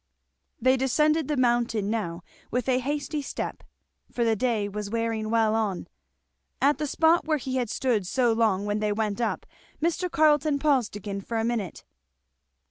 They 0.59 0.77
descended 0.77 1.27
the 1.27 1.37
mountain 1.37 1.91
now 1.91 2.23
with 2.49 2.67
a 2.67 2.79
hasty 2.79 3.21
step, 3.21 3.61
for 4.11 4.23
the 4.23 4.35
day 4.35 4.67
was 4.67 4.89
wearing 4.89 5.29
well 5.29 5.53
on. 5.53 5.87
At 6.59 6.79
the 6.79 6.87
spot 6.87 7.25
where 7.25 7.37
he 7.37 7.57
had 7.57 7.69
stood 7.69 8.07
so 8.07 8.33
long 8.33 8.65
when 8.65 8.79
they 8.79 8.91
went 8.91 9.21
up, 9.21 9.45
Mr. 9.79 10.09
Carleton 10.09 10.57
paused 10.57 10.95
again 10.95 11.21
for 11.21 11.37
a 11.37 11.45
minute. 11.45 11.83